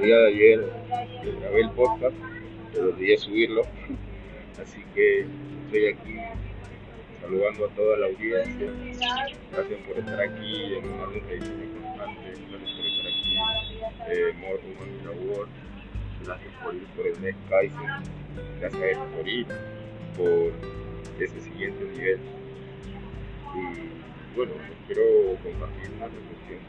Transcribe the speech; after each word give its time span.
día 0.00 0.16
de 0.16 0.28
ayer 0.28 0.72
grabé 1.40 1.60
el 1.60 1.70
podcast, 1.70 2.16
pero 2.72 2.88
olvidé 2.88 3.18
subirlo. 3.18 3.62
Así 4.60 4.82
que 4.94 5.26
estoy 5.66 5.86
aquí 5.86 6.16
saludando 7.20 7.66
a 7.66 7.68
toda 7.70 7.98
la 7.98 8.06
audiencia. 8.06 8.70
Gracias 9.52 9.80
por 9.86 9.98
estar 9.98 10.20
aquí 10.20 10.74
en 10.74 10.84
una 10.88 11.04
edición 11.30 11.70
constante. 11.82 12.32
Gracias 12.50 12.72
por 12.76 12.86
estar 12.86 13.06
aquí. 13.06 13.36
Eh, 14.10 14.32
More 14.38 14.60
Human 14.64 15.06
Award. 15.06 15.48
Gracias 16.24 16.54
por 16.62 16.74
ir 16.74 16.86
por 16.96 17.06
el 17.06 17.22
Next 17.22 17.48
Kaiser. 17.48 17.80
Gracias 18.60 18.98
por 19.16 19.28
ir 19.28 19.46
por 20.16 20.52
ese 21.22 21.40
siguiente 21.40 21.84
nivel. 21.84 22.20
Y 23.54 24.36
bueno, 24.36 24.52
quiero 24.86 25.02
compartir 25.42 25.90
una 25.96 26.06
reflexión. 26.06 26.60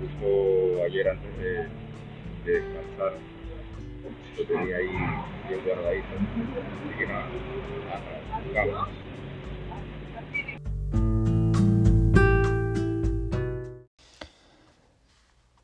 Justo 0.00 0.82
ayer 0.84 1.08
antes 1.08 1.38
de, 1.38 1.68
de 2.50 2.60
descansar, 2.60 3.12
lo 4.36 4.46
tenía 4.46 4.76
ahí 4.76 4.88
bien 5.48 5.64
guardadito. 5.64 6.08
Así. 8.56 9.00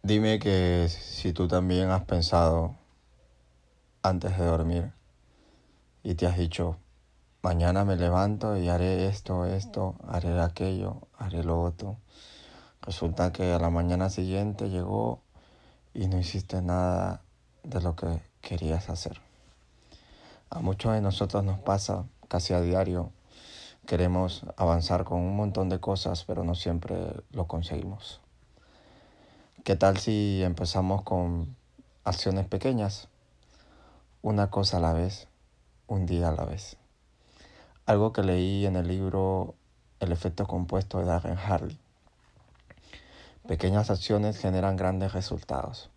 Dime 0.03 0.39
que 0.39 0.87
si 0.89 1.33
tú 1.33 1.49
también 1.49 1.91
has 1.91 2.05
pensado 2.05 2.77
antes 4.03 4.39
de 4.39 4.45
dormir 4.45 4.93
y 6.05 6.15
te 6.15 6.27
has 6.27 6.39
dicho, 6.39 6.79
mañana 7.43 7.85
me 7.85 7.97
levanto 7.97 8.57
y 8.57 8.69
haré 8.69 9.09
esto, 9.09 9.47
esto, 9.47 9.97
haré 10.07 10.41
aquello, 10.41 11.09
haré 11.19 11.43
lo 11.43 11.61
otro. 11.61 11.99
Resulta 12.83 13.33
que 13.33 13.53
a 13.53 13.59
la 13.59 13.71
mañana 13.71 14.09
siguiente 14.09 14.71
llegó 14.71 15.26
y 15.97 16.09
no 16.09 16.19
hiciste 16.19 16.61
nada 16.61 17.23
de 17.63 17.81
lo 17.81 17.97
que 17.97 18.21
querías 18.43 18.91
hacer. 18.91 19.19
A 20.51 20.61
muchos 20.61 20.93
de 20.93 21.01
nosotros 21.01 21.43
nos 21.43 21.59
pasa 21.59 22.05
casi 22.29 22.53
a 22.53 22.61
diario. 22.61 23.13
Queremos 23.87 24.45
avanzar 24.59 25.05
con 25.05 25.21
un 25.21 25.35
montón 25.35 25.71
de 25.71 25.81
cosas, 25.81 26.25
pero 26.25 26.45
no 26.45 26.55
siempre 26.55 26.99
lo 27.31 27.47
conseguimos. 27.47 28.21
¿Qué 29.65 29.75
tal 29.75 29.97
si 29.97 30.43
empezamos 30.43 31.03
con 31.03 31.57
acciones 32.05 32.47
pequeñas? 32.47 33.09
Una 34.21 34.51
cosa 34.51 34.77
a 34.77 34.81
la 34.81 34.93
vez, 34.93 35.29
un 35.87 36.05
día 36.05 36.29
a 36.29 36.33
la 36.33 36.45
vez. 36.45 36.77
Algo 37.87 38.13
que 38.13 38.23
leí 38.23 38.67
en 38.67 38.77
el 38.77 38.87
libro 38.87 39.55
El 39.99 40.13
efecto 40.13 40.47
compuesto 40.47 40.99
de 40.99 41.07
Darren 41.07 41.39
Harley. 41.39 41.86
Pequeñas 43.49 43.91
acciones 43.91 44.39
generan 44.39 44.77
grandes 44.77 45.13
resultados. 45.13 45.91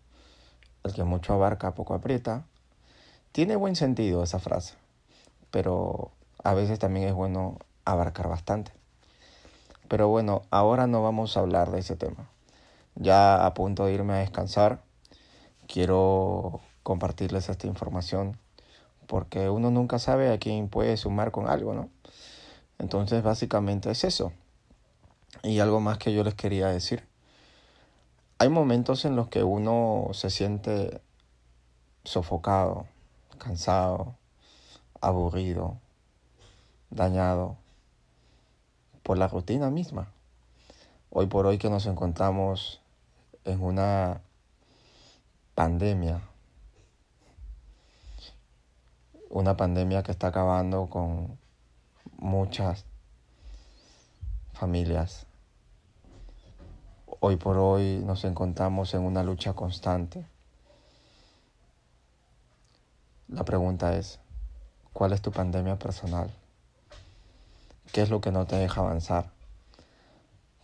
El 0.83 0.93
que 0.93 1.03
mucho 1.03 1.33
abarca, 1.33 1.75
poco 1.75 1.93
aprieta. 1.93 2.45
Tiene 3.31 3.55
buen 3.55 3.75
sentido 3.75 4.23
esa 4.23 4.39
frase, 4.39 4.75
pero 5.51 6.11
a 6.43 6.53
veces 6.53 6.79
también 6.79 7.07
es 7.07 7.13
bueno 7.13 7.57
abarcar 7.85 8.27
bastante. 8.27 8.71
Pero 9.87 10.07
bueno, 10.07 10.43
ahora 10.51 10.87
no 10.87 11.01
vamos 11.03 11.35
a 11.35 11.41
hablar 11.41 11.71
de 11.71 11.79
ese 11.79 11.95
tema 11.95 12.29
ya 12.99 13.45
a 13.45 13.53
punto 13.53 13.85
de 13.85 13.93
irme 13.93 14.13
a 14.13 14.17
descansar, 14.17 14.81
quiero 15.67 16.59
compartirles 16.83 17.49
esta 17.49 17.67
información 17.67 18.37
porque 19.07 19.49
uno 19.49 19.71
nunca 19.71 19.97
sabe 19.97 20.31
a 20.31 20.37
quién 20.37 20.67
puede 20.69 20.97
sumar 20.97 21.31
con 21.31 21.49
algo, 21.49 21.73
¿no? 21.73 21.89
Entonces 22.77 23.23
básicamente 23.23 23.89
es 23.89 24.03
eso. 24.03 24.31
Y 25.41 25.59
algo 25.59 25.79
más 25.79 25.97
que 25.97 26.13
yo 26.13 26.23
les 26.23 26.35
quería 26.35 26.67
decir. 26.67 27.08
Hay 28.41 28.47
momentos 28.47 29.03
en 29.03 29.17
los 29.17 29.27
que 29.27 29.43
uno 29.43 30.11
se 30.13 30.29
siente 30.29 31.01
sofocado, 32.05 32.87
cansado, 33.37 34.15
aburrido, 35.01 35.77
dañado 36.89 37.57
por 39.03 39.17
la 39.17 39.27
rutina 39.27 39.69
misma. 39.69 40.13
Hoy 41.09 41.27
por 41.27 41.47
hoy 41.47 41.57
que 41.57 41.69
nos 41.69 41.85
encontramos 41.85 42.79
en 43.43 43.61
una 43.61 44.21
pandemia, 45.53 46.21
una 49.29 49.57
pandemia 49.57 50.01
que 50.01 50.13
está 50.13 50.27
acabando 50.27 50.89
con 50.89 51.37
muchas 52.19 52.85
familias. 54.53 55.28
Hoy 57.19 57.35
por 57.35 57.57
hoy 57.57 58.01
nos 58.05 58.23
encontramos 58.23 58.93
en 58.93 59.01
una 59.01 59.23
lucha 59.23 59.53
constante. 59.53 60.25
La 63.27 63.43
pregunta 63.43 63.97
es, 63.97 64.19
¿cuál 64.93 65.13
es 65.13 65.21
tu 65.21 65.31
pandemia 65.31 65.77
personal? 65.77 66.31
¿Qué 67.91 68.01
es 68.01 68.09
lo 68.09 68.21
que 68.21 68.31
no 68.31 68.45
te 68.45 68.55
deja 68.55 68.81
avanzar? 68.81 69.31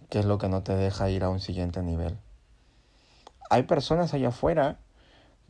¿Qué 0.09 0.19
es 0.19 0.25
lo 0.25 0.37
que 0.37 0.49
no 0.49 0.63
te 0.63 0.75
deja 0.75 1.09
ir 1.09 1.23
a 1.23 1.29
un 1.29 1.39
siguiente 1.39 1.81
nivel? 1.81 2.17
hay 3.49 3.63
personas 3.63 4.13
allá 4.13 4.29
afuera 4.29 4.79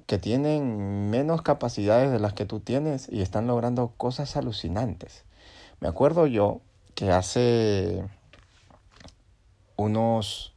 que 0.06 0.18
tienen 0.18 1.10
menos 1.10 1.42
capacidades 1.42 2.12
de 2.12 2.20
las 2.20 2.34
que 2.34 2.46
tú 2.46 2.60
tienes 2.60 3.08
y 3.12 3.22
están 3.22 3.48
logrando 3.48 3.94
cosas 3.98 4.36
alucinantes. 4.38 5.24
Me 5.80 5.88
acuerdo 5.88 6.28
yo 6.28 6.62
que 6.94 7.12
hace 7.12 8.04
unos 9.76 10.54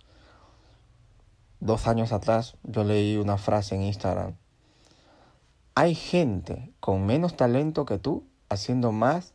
dos 1.61 1.87
años 1.87 2.13
atrás 2.13 2.57
yo 2.63 2.85
leí 2.85 3.17
una 3.17 3.39
frase 3.39 3.75
en 3.75 3.83
Instagram. 3.83 4.37
Hay 5.75 5.95
gente 5.95 6.73
con 6.81 7.07
menos 7.07 7.37
talento 7.37 7.85
que 7.85 7.99
tú 7.99 8.25
haciendo 8.49 8.93
más 8.93 9.33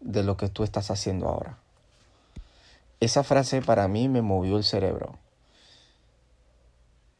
de 0.00 0.22
lo 0.22 0.36
que 0.36 0.48
tú 0.48 0.64
estás 0.64 0.90
haciendo 0.90 1.28
ahora. 1.28 1.58
Esa 3.00 3.22
frase 3.22 3.62
para 3.62 3.88
mí 3.88 4.08
me 4.08 4.22
movió 4.22 4.56
el 4.56 4.64
cerebro 4.64 5.18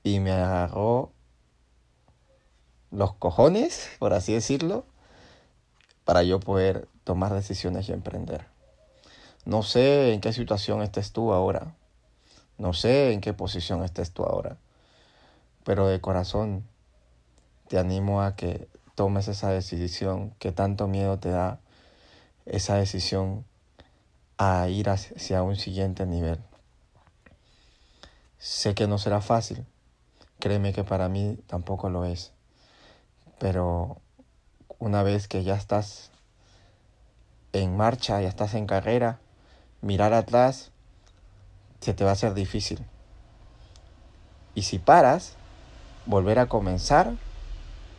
y 0.02 0.20
me 0.20 0.32
agarró 0.32 1.12
los 2.90 3.14
cojones, 3.14 3.90
por 3.98 4.14
así 4.14 4.32
decirlo, 4.32 4.86
para 6.04 6.22
yo 6.22 6.40
poder 6.40 6.88
tomar 7.04 7.34
decisiones 7.34 7.88
y 7.88 7.92
emprender. 7.92 8.46
No 9.44 9.62
sé 9.62 10.12
en 10.12 10.20
qué 10.20 10.32
situación 10.32 10.82
estés 10.82 11.12
tú 11.12 11.32
ahora, 11.32 11.74
no 12.58 12.72
sé 12.72 13.12
en 13.12 13.20
qué 13.20 13.32
posición 13.32 13.82
estés 13.84 14.12
tú 14.12 14.24
ahora, 14.24 14.56
pero 15.64 15.88
de 15.88 16.00
corazón 16.00 16.64
te 17.68 17.78
animo 17.78 18.22
a 18.22 18.36
que 18.36 18.68
tomes 18.94 19.28
esa 19.28 19.50
decisión 19.50 20.34
que 20.38 20.52
tanto 20.52 20.88
miedo 20.88 21.18
te 21.18 21.30
da, 21.30 21.60
esa 22.46 22.76
decisión 22.76 23.44
a 24.38 24.68
ir 24.68 24.88
hacia 24.88 25.42
un 25.42 25.56
siguiente 25.56 26.06
nivel. 26.06 26.40
Sé 28.38 28.74
que 28.74 28.86
no 28.86 28.98
será 28.98 29.20
fácil, 29.20 29.66
Créeme 30.38 30.74
que 30.74 30.84
para 30.84 31.08
mí 31.08 31.38
tampoco 31.46 31.88
lo 31.88 32.04
es. 32.04 32.32
Pero 33.38 34.00
una 34.78 35.02
vez 35.02 35.28
que 35.28 35.44
ya 35.44 35.54
estás 35.54 36.10
en 37.52 37.76
marcha, 37.76 38.20
ya 38.20 38.28
estás 38.28 38.54
en 38.54 38.66
carrera, 38.66 39.18
mirar 39.80 40.12
atrás 40.12 40.72
se 41.80 41.94
te 41.94 42.04
va 42.04 42.10
a 42.10 42.12
hacer 42.14 42.34
difícil. 42.34 42.84
Y 44.54 44.62
si 44.62 44.78
paras, 44.78 45.36
volver 46.06 46.38
a 46.38 46.46
comenzar 46.46 47.12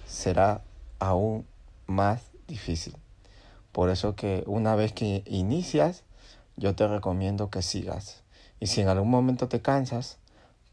será 0.06 0.62
aún 1.00 1.46
más 1.86 2.22
difícil. 2.48 2.96
Por 3.72 3.90
eso 3.90 4.16
que 4.16 4.44
una 4.48 4.76
vez 4.76 4.94
que 4.94 5.24
inicias, 5.26 6.04
yo 6.56 6.76
te 6.76 6.88
recomiendo 6.88 7.50
que 7.50 7.62
sigas. 7.62 8.24
Y 8.60 8.68
si 8.68 8.82
en 8.82 8.88
algún 8.88 9.10
momento 9.10 9.48
te 9.48 9.62
cansas, 9.62 10.18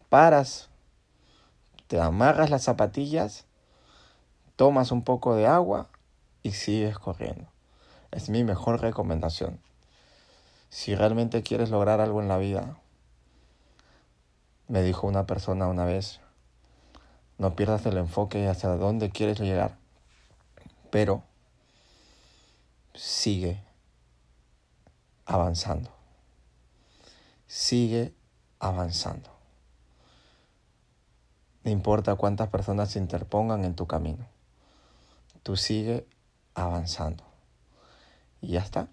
paras 0.08 0.70
te 1.86 2.00
amarras 2.00 2.50
las 2.50 2.62
zapatillas, 2.62 3.44
tomas 4.56 4.90
un 4.90 5.02
poco 5.02 5.34
de 5.34 5.46
agua 5.46 5.88
y 6.42 6.52
sigues 6.52 6.98
corriendo. 6.98 7.46
Es 8.10 8.30
mi 8.30 8.42
mejor 8.42 8.80
recomendación. 8.80 9.60
Si 10.70 10.94
realmente 10.94 11.42
quieres 11.42 11.70
lograr 11.70 12.00
algo 12.00 12.22
en 12.22 12.28
la 12.28 12.38
vida, 12.38 12.78
me 14.68 14.82
dijo 14.82 15.06
una 15.06 15.26
persona 15.26 15.68
una 15.68 15.84
vez, 15.84 16.20
no 17.38 17.54
pierdas 17.56 17.84
el 17.86 17.96
enfoque 17.96 18.48
hacia 18.48 18.70
dónde 18.70 19.10
quieres 19.10 19.40
llegar, 19.40 19.76
pero 20.90 21.22
sigue 22.94 23.62
avanzando. 25.26 25.90
Sigue 27.46 28.14
avanzando. 28.58 29.30
No 31.64 31.70
importa 31.70 32.14
cuántas 32.16 32.48
personas 32.48 32.90
se 32.90 32.98
interpongan 32.98 33.64
en 33.64 33.74
tu 33.74 33.86
camino. 33.86 34.26
Tú 35.42 35.56
sigue 35.56 36.06
avanzando. 36.54 37.24
Y 38.40 38.48
ya 38.48 38.60
está. 38.60 38.88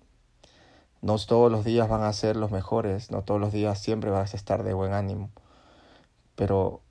No 1.02 1.18
todos 1.18 1.52
los 1.52 1.66
días 1.66 1.90
van 1.90 2.04
a 2.04 2.14
ser 2.14 2.36
los 2.36 2.52
mejores, 2.52 3.12
no 3.12 3.24
todos 3.24 3.42
los 3.42 3.52
días 3.52 3.80
siempre 3.80 4.12
vas 4.12 4.34
a 4.34 4.38
estar 4.38 4.64
de 4.64 4.74
buen 4.74 4.94
ánimo. 4.94 5.32
Pero 6.36 6.82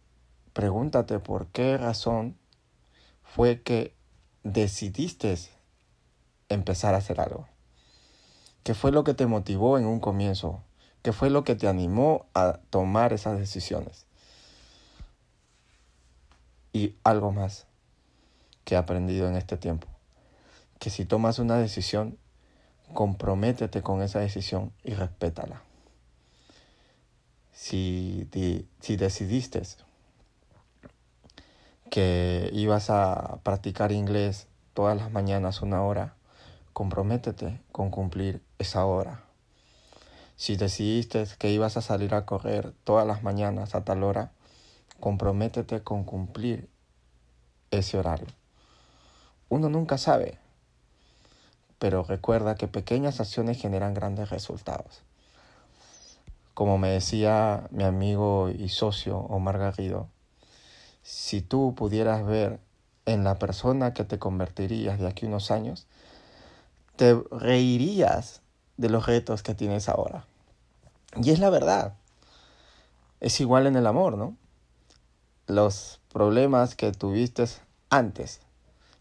pregúntate 0.53 1.19
por 1.19 1.47
qué 1.49 1.79
razón 1.79 2.37
fue 3.23 3.63
que 3.63 3.95
decidiste 4.43 5.37
empezar 6.49 6.95
a 6.95 6.99
hacer 6.99 7.21
algo. 7.21 7.47
¿Qué 8.63 8.75
fue 8.75 8.93
lo 8.93 9.05
que 9.05 9.15
te 9.15 9.27
motivó 9.27 9.79
en 9.79 9.87
un 9.87 10.01
comienzo? 10.01 10.63
¿Qué 11.03 11.13
fue 11.13 11.31
lo 11.31 11.45
que 11.45 11.55
te 11.55 11.67
animó 11.67 12.27
a 12.35 12.59
tomar 12.71 13.13
esas 13.13 13.39
decisiones? 13.39 14.05
Y 16.73 16.97
algo 17.05 17.33
más 17.33 17.67
que 18.65 18.75
he 18.75 18.79
aprendido 18.79 19.29
en 19.29 19.37
este 19.37 19.57
tiempo, 19.57 19.89
que 20.79 20.91
si 20.91 21.05
tomas 21.05 21.39
una 21.39 21.57
decisión, 21.57 22.19
comprométete 22.93 23.83
con 23.83 24.03
esa 24.03 24.21
decisión 24.21 24.73
y 24.85 24.95
respétala. 24.95 25.63
Si, 27.63 28.27
si 28.81 28.97
decidiste 28.97 29.63
que 31.91 32.49
ibas 32.55 32.89
a 32.89 33.39
practicar 33.43 33.93
inglés 33.93 34.47
todas 34.73 34.97
las 34.97 35.13
mañanas 35.13 35.61
una 35.61 35.83
hora, 35.83 36.15
comprométete 36.73 37.61
con 37.71 37.91
cumplir 37.91 38.43
esa 38.59 38.87
hora. 38.87 39.25
Si 40.37 40.57
decidiste 40.57 41.27
que 41.39 41.51
ibas 41.51 41.77
a 41.77 41.83
salir 41.83 42.15
a 42.15 42.25
correr 42.25 42.73
todas 42.83 43.07
las 43.07 43.23
mañanas 43.23 43.75
a 43.75 43.85
tal 43.85 44.05
hora, 44.05 44.33
comprométete 44.99 45.83
con 45.83 46.05
cumplir 46.05 46.71
ese 47.71 47.99
horario. 47.99 48.29
Uno 49.51 49.69
nunca 49.69 49.99
sabe, 49.99 50.39
pero 51.79 52.05
recuerda 52.05 52.55
que 52.55 52.69
pequeñas 52.69 53.21
acciones 53.21 53.61
generan 53.61 53.93
grandes 53.93 54.31
resultados. 54.31 55.03
Como 56.61 56.77
me 56.77 56.91
decía 56.91 57.69
mi 57.71 57.85
amigo 57.85 58.51
y 58.51 58.69
socio 58.69 59.17
Omar 59.17 59.57
Garrido, 59.57 60.09
si 61.03 61.41
tú 61.41 61.75
pudieras 61.75 62.23
ver 62.27 62.61
en 63.07 63.25
la 63.25 63.39
persona 63.39 63.95
que 63.95 64.05
te 64.05 64.19
convertirías 64.19 64.99
de 64.99 65.09
aquí 65.09 65.25
unos 65.25 65.51
años, 65.51 65.87
te 66.97 67.19
reirías 67.31 68.43
de 68.77 68.91
los 68.91 69.07
retos 69.07 69.43
que 69.43 69.55
tienes 69.55 69.89
ahora. 69.89 70.27
Y 71.17 71.31
es 71.31 71.39
la 71.39 71.49
verdad. 71.49 71.95
Es 73.21 73.41
igual 73.41 73.67
en 73.67 73.77
el 73.77 73.87
amor, 73.87 74.19
¿no? 74.19 74.37
Los 75.47 75.99
problemas 76.13 76.75
que 76.75 76.93
tuviste 76.93 77.47
antes, 77.89 78.43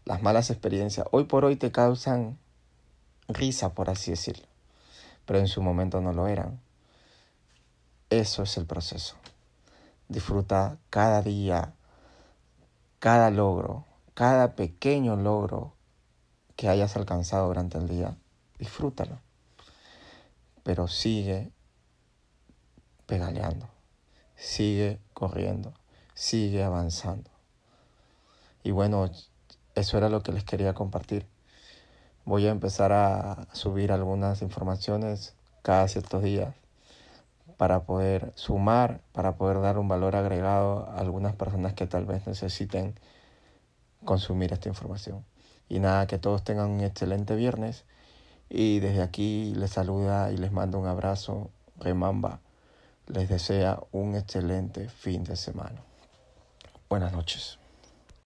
las 0.06 0.22
malas 0.22 0.48
experiencias, 0.48 1.06
hoy 1.10 1.24
por 1.24 1.44
hoy 1.44 1.56
te 1.56 1.70
causan 1.70 2.38
risa, 3.28 3.74
por 3.74 3.90
así 3.90 4.12
decirlo. 4.12 4.46
Pero 5.26 5.40
en 5.40 5.46
su 5.46 5.60
momento 5.60 6.00
no 6.00 6.14
lo 6.14 6.26
eran. 6.26 6.58
Eso 8.10 8.42
es 8.42 8.56
el 8.56 8.66
proceso. 8.66 9.14
Disfruta 10.08 10.78
cada 10.90 11.22
día, 11.22 11.74
cada 12.98 13.30
logro, 13.30 13.84
cada 14.14 14.56
pequeño 14.56 15.14
logro 15.14 15.74
que 16.56 16.68
hayas 16.68 16.96
alcanzado 16.96 17.46
durante 17.46 17.78
el 17.78 17.86
día, 17.86 18.16
disfrútalo. 18.58 19.20
Pero 20.64 20.88
sigue 20.88 21.52
pedaleando, 23.06 23.68
sigue 24.34 24.98
corriendo, 25.14 25.72
sigue 26.12 26.64
avanzando. 26.64 27.30
Y 28.64 28.72
bueno, 28.72 29.08
eso 29.76 29.98
era 29.98 30.08
lo 30.08 30.24
que 30.24 30.32
les 30.32 30.42
quería 30.42 30.74
compartir. 30.74 31.28
Voy 32.24 32.48
a 32.48 32.50
empezar 32.50 32.90
a 32.92 33.46
subir 33.52 33.92
algunas 33.92 34.42
informaciones 34.42 35.36
cada 35.62 35.86
ciertos 35.86 36.24
días 36.24 36.56
para 37.60 37.82
poder 37.82 38.32
sumar, 38.36 39.02
para 39.12 39.36
poder 39.36 39.60
dar 39.60 39.76
un 39.76 39.86
valor 39.86 40.16
agregado 40.16 40.88
a 40.88 40.96
algunas 40.96 41.34
personas 41.34 41.74
que 41.74 41.86
tal 41.86 42.06
vez 42.06 42.26
necesiten 42.26 42.94
consumir 44.02 44.54
esta 44.54 44.70
información. 44.70 45.26
Y 45.68 45.78
nada, 45.78 46.06
que 46.06 46.16
todos 46.16 46.42
tengan 46.42 46.70
un 46.70 46.80
excelente 46.80 47.36
viernes. 47.36 47.84
Y 48.48 48.80
desde 48.80 49.02
aquí 49.02 49.52
les 49.54 49.72
saluda 49.72 50.32
y 50.32 50.38
les 50.38 50.52
mando 50.52 50.78
un 50.78 50.86
abrazo. 50.86 51.50
Remamba 51.76 52.40
les 53.06 53.28
desea 53.28 53.78
un 53.92 54.14
excelente 54.16 54.88
fin 54.88 55.22
de 55.24 55.36
semana. 55.36 55.82
Buenas 56.88 57.12
noches. 57.12 57.59